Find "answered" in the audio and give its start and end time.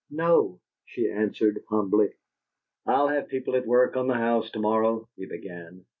1.11-1.63